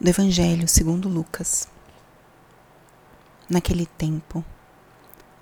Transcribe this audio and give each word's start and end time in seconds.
do 0.00 0.08
Evangelho 0.08 0.66
segundo 0.66 1.10
Lucas. 1.10 1.68
Naquele 3.50 3.84
tempo, 3.84 4.42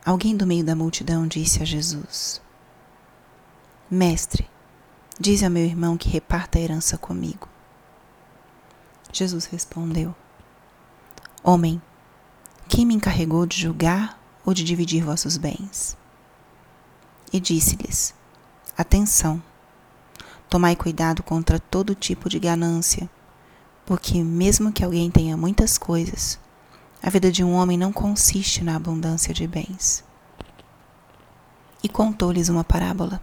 alguém 0.05 0.37
do 0.37 0.45
meio 0.45 0.65
da 0.65 0.75
multidão 0.75 1.29
disse 1.29 1.63
a 1.63 1.65
Jesus: 1.65 2.43
Mestre, 3.89 4.51
diz 5.21 5.45
ao 5.45 5.51
meu 5.51 5.65
irmão 5.65 5.97
que 5.97 6.09
reparta 6.09 6.59
a 6.59 6.61
herança 6.61 6.99
comigo. 6.99 7.49
Jesus 9.13 9.45
respondeu: 9.45 10.13
Homem, 11.45 11.81
quem 12.69 12.85
me 12.85 12.95
encarregou 12.95 13.47
de 13.47 13.61
julgar 13.61 14.21
ou 14.45 14.53
de 14.53 14.65
dividir 14.65 15.05
vossos 15.05 15.37
bens? 15.37 15.97
E 17.33 17.39
disse-lhes: 17.39 18.13
Atenção, 18.77 19.41
tomai 20.51 20.75
cuidado 20.75 21.23
contra 21.23 21.61
todo 21.61 21.95
tipo 21.95 22.29
de 22.29 22.41
ganância 22.41 23.09
porque, 23.89 24.23
mesmo 24.23 24.71
que 24.71 24.85
alguém 24.85 25.11
tenha 25.11 25.35
muitas 25.35 25.79
coisas, 25.79 26.39
a 27.03 27.09
vida 27.09 27.33
de 27.33 27.43
um 27.43 27.55
homem 27.55 27.79
não 27.79 27.91
consiste 27.91 28.63
na 28.63 28.77
abundância 28.77 29.33
de 29.33 29.47
bens. 29.47 30.05
E 31.83 31.89
contou-lhes 31.89 32.51
uma 32.51 32.63
parábola. 32.63 33.19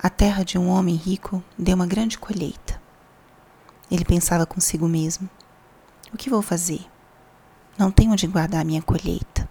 A 0.00 0.08
terra 0.08 0.44
de 0.44 0.56
um 0.56 0.68
homem 0.68 0.94
rico 0.94 1.42
deu 1.58 1.74
uma 1.74 1.84
grande 1.84 2.16
colheita. 2.16 2.80
Ele 3.90 4.04
pensava 4.04 4.46
consigo 4.46 4.86
mesmo: 4.86 5.28
O 6.14 6.16
que 6.16 6.30
vou 6.30 6.40
fazer? 6.40 6.86
Não 7.76 7.90
tenho 7.90 8.12
onde 8.12 8.28
guardar 8.28 8.64
minha 8.64 8.82
colheita. 8.82 9.50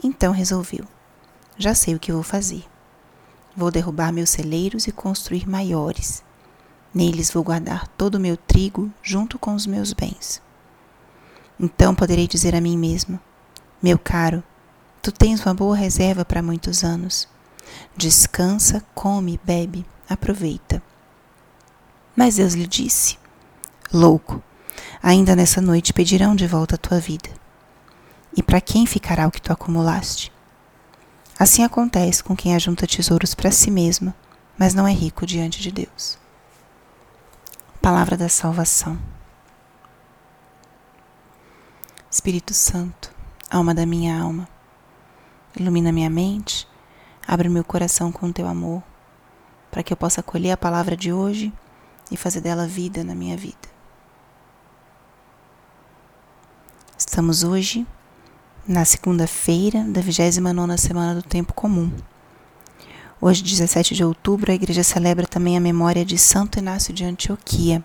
Então 0.00 0.30
resolveu: 0.32 0.84
Já 1.58 1.74
sei 1.74 1.96
o 1.96 1.98
que 1.98 2.12
vou 2.12 2.22
fazer. 2.22 2.64
Vou 3.56 3.72
derrubar 3.72 4.12
meus 4.12 4.30
celeiros 4.30 4.86
e 4.86 4.92
construir 4.92 5.48
maiores 5.48 6.24
Neles 6.96 7.30
vou 7.30 7.44
guardar 7.44 7.86
todo 7.88 8.14
o 8.14 8.18
meu 8.18 8.38
trigo 8.38 8.90
junto 9.02 9.38
com 9.38 9.54
os 9.54 9.66
meus 9.66 9.92
bens. 9.92 10.40
Então 11.60 11.94
poderei 11.94 12.26
dizer 12.26 12.54
a 12.54 12.60
mim 12.60 12.78
mesmo: 12.78 13.20
Meu 13.82 13.98
caro, 13.98 14.42
tu 15.02 15.12
tens 15.12 15.44
uma 15.44 15.52
boa 15.52 15.76
reserva 15.76 16.24
para 16.24 16.42
muitos 16.42 16.82
anos. 16.82 17.28
Descansa, 17.94 18.82
come, 18.94 19.38
bebe, 19.44 19.84
aproveita. 20.08 20.82
Mas 22.16 22.36
Deus 22.36 22.54
lhe 22.54 22.66
disse: 22.66 23.18
Louco, 23.92 24.42
ainda 25.02 25.36
nessa 25.36 25.60
noite 25.60 25.92
pedirão 25.92 26.34
de 26.34 26.46
volta 26.46 26.76
a 26.76 26.78
tua 26.78 26.98
vida. 26.98 27.28
E 28.34 28.42
para 28.42 28.58
quem 28.58 28.86
ficará 28.86 29.28
o 29.28 29.30
que 29.30 29.42
tu 29.42 29.52
acumulaste? 29.52 30.32
Assim 31.38 31.62
acontece 31.62 32.24
com 32.24 32.34
quem 32.34 32.54
ajunta 32.54 32.86
tesouros 32.86 33.34
para 33.34 33.50
si 33.50 33.70
mesmo, 33.70 34.14
mas 34.56 34.72
não 34.72 34.88
é 34.88 34.94
rico 34.94 35.26
diante 35.26 35.60
de 35.60 35.70
Deus 35.70 36.24
palavra 37.86 38.16
da 38.16 38.28
salvação. 38.28 38.98
Espírito 42.10 42.52
Santo, 42.52 43.14
alma 43.48 43.72
da 43.72 43.86
minha 43.86 44.20
alma, 44.20 44.48
ilumina 45.56 45.92
minha 45.92 46.10
mente, 46.10 46.66
abre 47.24 47.48
meu 47.48 47.62
coração 47.62 48.10
com 48.10 48.32
teu 48.32 48.48
amor, 48.48 48.82
para 49.70 49.84
que 49.84 49.92
eu 49.92 49.96
possa 49.96 50.20
acolher 50.20 50.50
a 50.50 50.56
palavra 50.56 50.96
de 50.96 51.12
hoje 51.12 51.52
e 52.10 52.16
fazer 52.16 52.40
dela 52.40 52.66
vida 52.66 53.04
na 53.04 53.14
minha 53.14 53.36
vida. 53.36 53.68
Estamos 56.98 57.44
hoje 57.44 57.86
na 58.66 58.84
segunda-feira 58.84 59.84
da 59.84 60.00
29 60.00 60.76
semana 60.76 61.14
do 61.14 61.22
tempo 61.22 61.54
comum. 61.54 61.92
Hoje, 63.18 63.42
17 63.42 63.94
de 63.94 64.04
outubro, 64.04 64.52
a 64.52 64.54
igreja 64.54 64.84
celebra 64.84 65.26
também 65.26 65.56
a 65.56 65.60
memória 65.60 66.04
de 66.04 66.18
Santo 66.18 66.58
Inácio 66.58 66.92
de 66.92 67.02
Antioquia, 67.02 67.82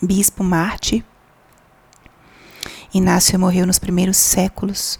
bispo 0.00 0.42
Marte. 0.42 1.04
Inácio 2.94 3.38
morreu 3.38 3.66
nos 3.66 3.78
primeiros 3.78 4.16
séculos 4.16 4.98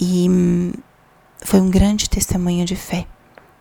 e 0.00 0.26
hum, 0.26 0.72
foi 1.44 1.60
um 1.60 1.68
grande 1.68 2.08
testemunho 2.08 2.64
de 2.64 2.74
fé 2.74 3.06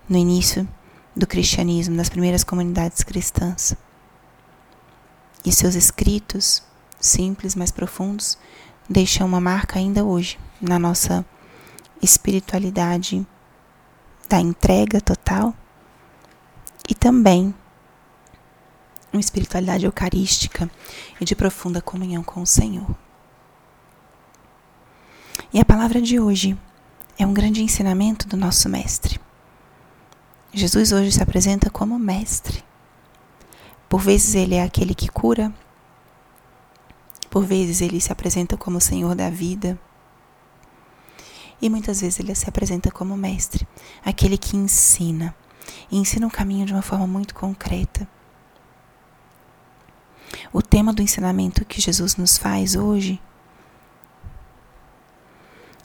no 0.08 0.18
início 0.18 0.66
do 1.14 1.28
cristianismo, 1.28 1.94
nas 1.94 2.08
primeiras 2.08 2.46
comunidades 2.46 3.04
cristãs. 3.04 3.76
E 5.44 5.52
seus 5.52 5.76
escritos, 5.76 6.64
simples, 7.02 7.54
mas 7.54 7.70
profundos, 7.70 8.38
deixam 8.90 9.28
uma 9.28 9.42
marca 9.42 9.78
ainda 9.78 10.06
hoje 10.06 10.40
na 10.62 10.80
nossa 10.80 11.26
espiritualidade 12.02 13.28
da 14.28 14.40
entrega 14.40 15.00
total 15.00 15.54
e 16.90 16.94
também 16.94 17.54
uma 19.12 19.20
espiritualidade 19.20 19.86
eucarística 19.86 20.70
e 21.20 21.26
de 21.26 21.36
profunda 21.36 21.82
comunhão 21.82 22.24
com 22.24 22.42
o 22.42 22.48
Senhor. 22.48 22.96
E 25.54 25.60
a 25.60 25.66
palavra 25.66 26.02
de 26.02 26.20
hoje 26.20 26.58
é 27.18 27.26
um 27.26 27.34
grande 27.34 27.64
ensinamento 27.64 28.28
do 28.28 28.38
nosso 28.38 28.68
Mestre. 28.70 29.20
Jesus 30.54 30.92
hoje 30.92 31.12
se 31.12 31.24
apresenta 31.24 31.70
como 31.70 31.98
Mestre. 31.98 32.64
Por 33.88 34.02
vezes 34.02 34.36
ele 34.36 34.56
é 34.56 34.64
aquele 34.64 34.94
que 34.94 35.08
cura, 35.08 35.54
por 37.30 37.46
vezes 37.46 37.82
ele 37.82 38.02
se 38.02 38.12
apresenta 38.12 38.58
como 38.58 38.82
Senhor 38.82 39.16
da 39.16 39.30
vida, 39.30 39.80
e 41.62 41.70
muitas 41.70 42.02
vezes 42.02 42.20
ele 42.20 42.36
se 42.36 42.48
apresenta 42.48 42.92
como 42.92 43.18
mestre, 43.18 43.68
aquele 44.06 44.38
que 44.38 44.56
ensina, 44.56 45.36
e 45.92 45.98
ensina 45.98 46.28
o 46.28 46.32
caminho 46.32 46.66
de 46.66 46.74
uma 46.74 46.82
forma 46.82 47.08
muito 47.08 47.34
concreta. 47.34 48.08
O 50.54 50.62
tema 50.62 50.94
do 50.94 51.02
ensinamento 51.02 51.66
que 51.66 51.82
Jesus 51.82 52.16
nos 52.16 52.38
faz 52.38 52.76
hoje 52.76 53.22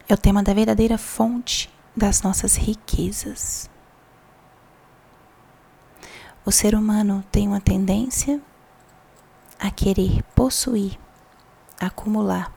é 0.08 0.14
o 0.14 0.18
tema 0.18 0.42
da 0.42 0.52
verdadeira 0.52 0.98
fonte 0.98 1.72
das 1.96 2.22
nossas 2.22 2.56
riquezas. 2.56 3.70
O 6.44 6.50
ser 6.50 6.74
humano 6.74 7.24
tem 7.30 7.46
uma 7.46 7.60
tendência 7.60 8.40
a 9.58 9.70
querer 9.70 10.22
possuir, 10.34 10.98
acumular. 11.80 12.52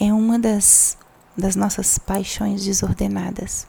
É 0.00 0.12
uma 0.12 0.38
das 0.38 0.96
das 1.38 1.54
nossas 1.54 1.98
paixões 1.98 2.64
desordenadas. 2.64 3.68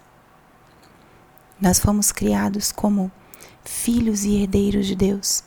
Nós 1.62 1.80
fomos 1.80 2.12
criados 2.12 2.72
como 2.72 3.12
filhos 3.64 4.24
e 4.24 4.42
herdeiros 4.42 4.88
de 4.88 4.96
Deus. 4.96 5.44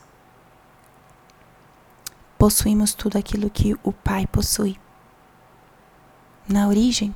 Possuímos 2.37 2.93
tudo 2.93 3.17
aquilo 3.17 3.49
que 3.49 3.75
o 3.83 3.91
Pai 3.91 4.25
possui. 4.25 4.79
Na 6.47 6.67
origem, 6.67 7.13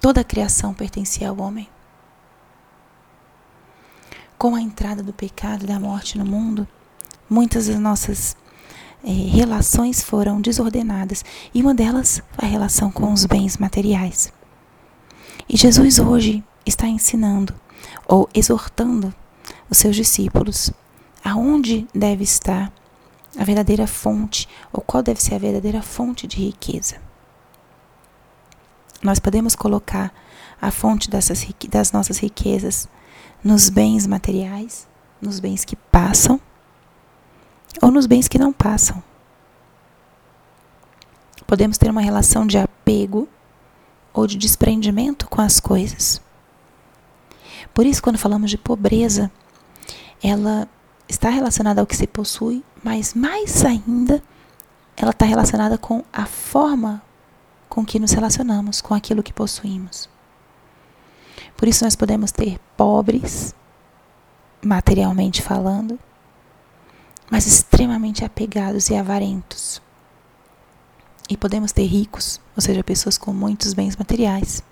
toda 0.00 0.22
a 0.22 0.24
criação 0.24 0.74
pertencia 0.74 1.28
ao 1.28 1.38
homem. 1.38 1.68
Com 4.36 4.56
a 4.56 4.60
entrada 4.60 5.04
do 5.04 5.12
pecado 5.12 5.64
e 5.64 5.68
da 5.68 5.78
morte 5.78 6.18
no 6.18 6.24
mundo, 6.24 6.66
muitas 7.30 7.68
das 7.68 7.78
nossas 7.78 8.36
é, 9.04 9.10
relações 9.10 10.02
foram 10.02 10.40
desordenadas 10.40 11.24
e 11.52 11.60
uma 11.60 11.74
delas 11.74 12.22
a 12.38 12.46
relação 12.46 12.90
com 12.90 13.12
os 13.12 13.26
bens 13.26 13.56
materiais. 13.56 14.32
E 15.48 15.56
Jesus 15.56 15.98
hoje 15.98 16.42
está 16.64 16.86
ensinando 16.86 17.54
ou 18.06 18.28
exortando 18.32 19.12
os 19.68 19.78
seus 19.78 19.96
discípulos 19.96 20.70
aonde 21.24 21.86
deve 21.94 22.22
estar 22.22 22.72
a 23.38 23.44
verdadeira 23.44 23.86
fonte 23.86 24.48
ou 24.72 24.80
qual 24.80 25.02
deve 25.02 25.20
ser 25.20 25.34
a 25.34 25.38
verdadeira 25.38 25.82
fonte 25.82 26.26
de 26.26 26.36
riqueza. 26.36 26.96
Nós 29.02 29.18
podemos 29.18 29.56
colocar 29.56 30.12
a 30.60 30.70
fonte 30.70 31.10
dessas, 31.10 31.44
das 31.68 31.90
nossas 31.90 32.18
riquezas 32.18 32.88
nos 33.42 33.68
bens 33.68 34.06
materiais, 34.06 34.86
nos 35.20 35.40
bens 35.40 35.64
que 35.64 35.74
passam 35.74 36.40
ou 37.80 37.90
nos 37.90 38.06
bens 38.06 38.28
que 38.28 38.38
não 38.38 38.52
passam. 38.52 39.02
Podemos 41.46 41.78
ter 41.78 41.90
uma 41.90 42.00
relação 42.00 42.46
de 42.46 42.58
apego 42.58 43.28
ou 44.12 44.26
de 44.26 44.36
desprendimento 44.36 45.28
com 45.28 45.40
as 45.40 45.60
coisas. 45.60 46.20
Por 47.72 47.86
isso, 47.86 48.02
quando 48.02 48.18
falamos 48.18 48.50
de 48.50 48.58
pobreza, 48.58 49.30
ela 50.22 50.68
está 51.08 51.28
relacionada 51.28 51.80
ao 51.80 51.86
que 51.86 51.96
se 51.96 52.06
possui, 52.06 52.64
mas 52.82 53.14
mais 53.14 53.64
ainda, 53.64 54.22
ela 54.96 55.10
está 55.10 55.24
relacionada 55.24 55.78
com 55.78 56.04
a 56.12 56.26
forma 56.26 57.02
com 57.68 57.84
que 57.84 57.98
nos 57.98 58.12
relacionamos 58.12 58.80
com 58.80 58.94
aquilo 58.94 59.22
que 59.22 59.32
possuímos. 59.32 60.08
Por 61.56 61.68
isso, 61.68 61.84
nós 61.84 61.96
podemos 61.96 62.30
ter 62.30 62.58
pobres, 62.76 63.54
materialmente 64.62 65.40
falando, 65.40 65.98
mas 67.32 67.46
extremamente 67.46 68.26
apegados 68.26 68.90
e 68.90 68.94
avarentos. 68.94 69.80
E 71.30 71.34
podemos 71.34 71.72
ter 71.72 71.86
ricos, 71.86 72.38
ou 72.54 72.60
seja, 72.60 72.84
pessoas 72.84 73.16
com 73.16 73.32
muitos 73.32 73.72
bens 73.72 73.96
materiais, 73.96 74.62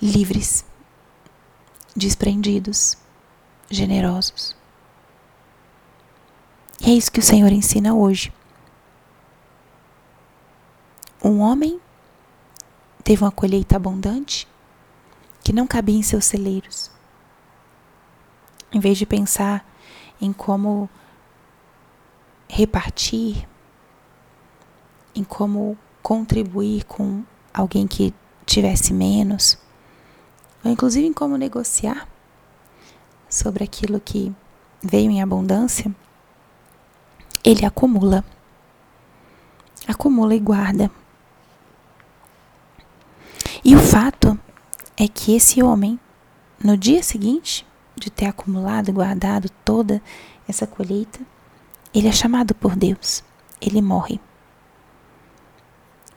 livres, 0.00 0.64
desprendidos, 1.96 2.96
generosos. 3.68 4.54
É 6.80 6.90
isso 6.90 7.10
que 7.10 7.18
o 7.18 7.24
Senhor 7.24 7.50
ensina 7.50 7.96
hoje. 7.96 8.32
Um 11.20 11.40
homem 11.40 11.80
teve 13.02 13.24
uma 13.24 13.32
colheita 13.32 13.74
abundante 13.74 14.46
que 15.42 15.52
não 15.52 15.66
cabia 15.66 15.98
em 15.98 16.02
seus 16.02 16.26
celeiros. 16.26 16.92
Em 18.70 18.78
vez 18.78 18.96
de 18.96 19.04
pensar 19.04 19.66
em 20.20 20.32
como 20.32 20.88
repartir, 22.48 23.46
em 25.14 25.22
como 25.22 25.76
contribuir 26.02 26.84
com 26.84 27.22
alguém 27.52 27.86
que 27.86 28.14
tivesse 28.46 28.92
menos, 28.92 29.58
ou 30.64 30.70
inclusive 30.70 31.06
em 31.06 31.12
como 31.12 31.36
negociar 31.36 32.08
sobre 33.28 33.62
aquilo 33.64 34.00
que 34.00 34.34
veio 34.82 35.10
em 35.10 35.22
abundância, 35.22 35.94
ele 37.44 37.64
acumula. 37.64 38.24
Acumula 39.86 40.34
e 40.34 40.40
guarda. 40.40 40.90
E 43.64 43.74
o 43.74 43.78
fato 43.78 44.38
é 44.96 45.08
que 45.08 45.34
esse 45.34 45.62
homem, 45.62 45.98
no 46.62 46.76
dia 46.76 47.02
seguinte 47.02 47.66
de 47.96 48.10
ter 48.10 48.26
acumulado 48.26 48.88
e 48.88 48.92
guardado 48.92 49.50
toda 49.64 50.02
essa 50.46 50.66
colheita, 50.66 51.20
ele 51.94 52.08
é 52.08 52.12
chamado 52.12 52.54
por 52.54 52.76
Deus, 52.76 53.24
ele 53.60 53.80
morre. 53.80 54.20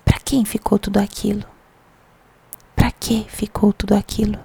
Para 0.04 0.20
quem 0.20 0.44
ficou 0.46 0.78
tudo 0.78 0.98
aquilo? 0.98 1.46
Para 2.76 2.92
que 2.92 3.26
ficou 3.30 3.72
tudo 3.72 3.94
aquilo? 3.94 4.40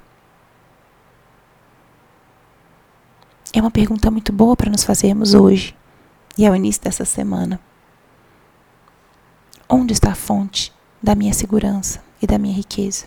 É 3.53 3.61
uma 3.61 3.71
pergunta 3.71 4.11
muito 4.11 4.33
boa 4.33 4.55
para 4.55 4.71
nos 4.71 4.85
fazermos 4.85 5.35
hoje 5.35 5.75
e 6.37 6.47
ao 6.47 6.55
início 6.55 6.83
dessa 6.83 7.05
semana. 7.05 7.59
Onde 9.69 9.93
está 9.93 10.13
a 10.13 10.15
fonte 10.15 10.73
da 11.03 11.15
minha 11.15 11.33
segurança 11.33 12.03
e 12.21 12.27
da 12.27 12.39
minha 12.39 12.55
riqueza? 12.55 13.07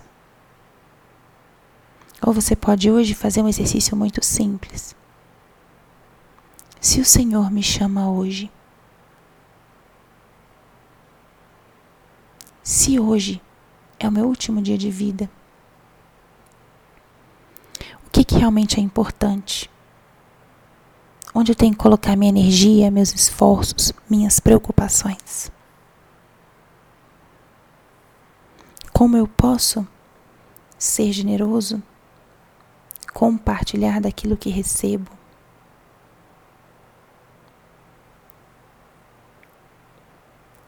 Ou 2.20 2.32
você 2.32 2.54
pode 2.54 2.90
hoje 2.90 3.14
fazer 3.14 3.42
um 3.42 3.48
exercício 3.48 3.96
muito 3.96 4.22
simples. 4.24 4.94
Se 6.80 6.98
o 6.98 7.04
Senhor 7.04 7.50
me 7.50 7.62
chama 7.62 8.10
hoje, 8.10 8.50
se 12.62 12.98
hoje 12.98 13.38
é 13.98 14.08
o 14.08 14.12
meu 14.12 14.26
último 14.26 14.62
dia 14.62 14.78
de 14.78 14.90
vida, 14.90 15.30
o 18.06 18.10
que, 18.10 18.24
que 18.24 18.34
realmente 18.34 18.80
é 18.80 18.82
importante? 18.82 19.70
Onde 21.34 21.52
eu 21.52 21.56
tenho 21.56 21.72
que 21.72 21.78
colocar 21.78 22.16
minha 22.16 22.30
energia, 22.30 22.90
meus 22.90 23.12
esforços, 23.14 23.92
minhas 24.08 24.40
preocupações? 24.40 25.52
Como 28.90 29.18
eu 29.18 29.28
posso 29.28 29.86
ser 30.78 31.12
generoso, 31.12 31.82
compartilhar 33.12 34.00
daquilo 34.00 34.36
que 34.36 34.48
recebo? 34.48 35.19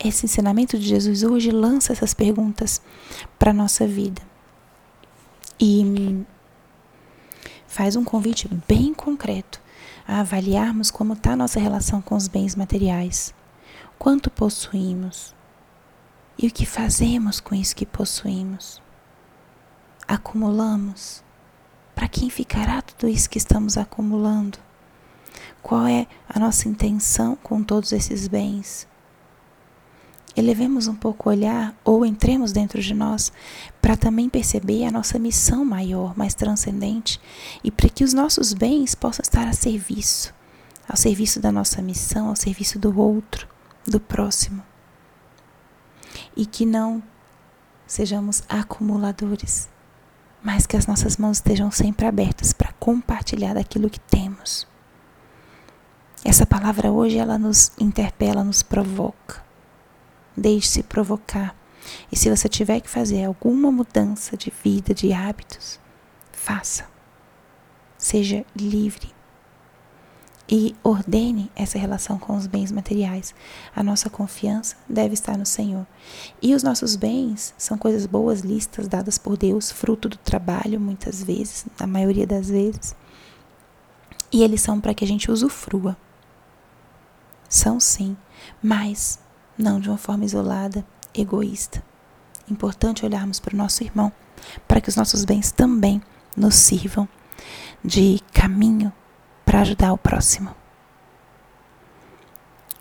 Esse 0.05 0.27
ensinamento 0.27 0.77
de 0.77 0.85
Jesus 0.85 1.23
hoje 1.23 1.53
lança 1.53 1.93
essas 1.93 2.13
perguntas 2.13 2.83
para 3.39 3.53
a 3.53 3.55
nossa 3.55 3.87
vida. 3.87 4.21
E 5.61 6.25
faz 7.69 7.95
um 7.95 8.03
convite 8.03 8.49
bem 8.67 8.93
concreto 8.93 9.63
a 10.07 10.21
avaliarmos 10.21 10.91
como 10.91 11.13
está 11.13 11.33
a 11.33 11.37
nossa 11.37 11.61
relação 11.61 12.03
com 12.03 12.17
os 12.17 12.27
bens 12.27 12.57
materiais. 12.57 13.33
Quanto 13.97 14.29
possuímos? 14.29 15.37
E 16.37 16.49
o 16.49 16.51
que 16.51 16.67
fazemos 16.67 17.39
com 17.39 17.55
isso 17.55 17.77
que 17.77 17.87
possuímos? 17.87 18.83
Acumulamos? 20.09 21.23
Para 21.95 22.09
quem 22.09 22.29
ficará 22.29 22.83
tudo 22.83 23.09
isso 23.09 23.31
que 23.31 23.39
estamos 23.39 23.79
acumulando? 23.79 24.59
Qual 25.63 25.87
é 25.87 26.09
a 26.29 26.41
nossa 26.41 26.69
intenção 26.69 27.37
com 27.37 27.63
todos 27.63 27.93
esses 27.93 28.27
bens? 28.27 28.89
Elevemos 30.37 30.87
um 30.87 30.95
pouco 30.95 31.29
o 31.29 31.33
olhar 31.33 31.75
ou 31.85 32.07
entremos 32.07 32.53
dentro 32.53 32.81
de 32.81 32.95
nós 32.95 33.33
para 33.81 33.97
também 33.97 34.29
perceber 34.29 34.85
a 34.85 34.91
nossa 34.91 35.19
missão 35.19 35.65
maior, 35.65 36.17
mais 36.17 36.35
transcendente 36.35 37.21
e 37.63 37.71
para 37.71 37.89
que 37.89 38.05
os 38.05 38.13
nossos 38.13 38.53
bens 38.53 38.95
possam 38.95 39.23
estar 39.23 39.47
a 39.47 39.53
serviço, 39.53 40.33
ao 40.89 40.97
serviço 40.97 41.41
da 41.41 41.53
nossa 41.53 41.83
missão, 41.83 42.29
ao 42.29 42.37
serviço 42.37 42.79
do 42.79 42.99
outro, 42.99 43.47
do 43.87 44.01
próximo. 44.01 44.63
E 46.37 46.47
que 46.47 46.65
não 46.65 47.03
sejamos 47.87 48.43
acumuladores, 48.49 49.69
mas 50.43 50.67
que 50.67 50.77
as 50.77 50.87
nossas 50.87 51.17
mãos 51.17 51.37
estejam 51.39 51.71
sempre 51.71 52.07
abertas 52.07 52.53
para 52.53 52.73
compartilhar 52.81 53.55
daquilo 53.55 53.91
que 53.91 54.01
temos. 54.01 54.67
Essa 56.25 56.47
palavra 56.47 56.91
hoje 56.91 57.19
ela 57.19 57.37
nos 57.37 57.73
interpela, 57.79 58.45
nos 58.45 58.63
provoca 58.63 59.42
Deixe-se 60.37 60.83
provocar. 60.83 61.55
E 62.11 62.17
se 62.17 62.31
você 62.31 62.49
tiver 62.49 62.81
que 62.81 62.89
fazer 62.89 63.25
alguma 63.25 63.71
mudança 63.71 64.37
de 64.37 64.53
vida, 64.63 64.95
de 64.95 65.13
hábitos, 65.13 65.81
faça. 66.33 66.87
Seja 67.99 68.45
livre. 68.57 69.13
E 70.49 70.77
ordene 70.83 71.51
essa 71.57 71.79
relação 71.79 72.19
com 72.19 72.37
os 72.37 72.47
bens 72.47 72.71
materiais. 72.71 73.35
A 73.75 73.83
nossa 73.83 74.11
confiança 74.11 74.77
deve 74.89 75.15
estar 75.15 75.39
no 75.39 75.47
Senhor. 75.47 75.87
E 76.43 76.55
os 76.55 76.63
nossos 76.63 76.97
bens 76.97 77.55
são 77.57 77.79
coisas 77.79 78.07
boas, 78.07 78.41
listas 78.41 78.89
dadas 78.89 79.17
por 79.19 79.37
Deus, 79.37 79.71
fruto 79.71 80.09
do 80.09 80.19
trabalho, 80.19 80.79
muitas 80.79 81.23
vezes, 81.23 81.65
na 81.81 81.87
maioria 81.87 82.27
das 82.27 82.51
vezes. 82.51 82.95
E 84.31 84.43
eles 84.43 84.61
são 84.61 84.81
para 84.81 84.95
que 84.95 85.05
a 85.05 85.09
gente 85.09 85.31
usufrua. 85.31 85.97
São 87.49 87.79
sim, 87.79 88.17
mas 88.63 89.19
não 89.57 89.81
de 89.81 89.89
uma 89.89 89.99
forma 89.99 90.25
isolada, 90.25 90.85
egoísta. 91.15 91.83
Importante 92.51 93.05
olharmos 93.05 93.39
para 93.39 93.55
o 93.55 93.57
nosso 93.57 93.83
irmão, 93.83 94.13
para 94.67 94.81
que 94.81 94.89
os 94.89 94.97
nossos 94.97 95.25
bens 95.25 95.53
também 95.53 96.03
nos 96.37 96.55
sirvam 96.55 97.09
de 97.85 98.21
caminho 98.33 98.93
para 99.45 99.61
ajudar 99.61 99.93
o 99.93 99.99
próximo. 99.99 100.55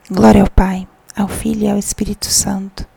Glória 0.09 0.41
ao 0.41 0.49
Pai, 0.49 0.87
ao 1.15 1.27
Filho 1.27 1.63
e 1.63 1.69
ao 1.69 1.77
Espírito 1.77 2.25
Santo, 2.25 2.87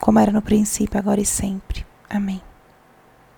como 0.00 0.18
era 0.18 0.32
no 0.32 0.42
princípio, 0.42 0.98
agora 0.98 1.20
e 1.20 1.26
sempre. 1.26 1.86
Amém. 2.08 2.42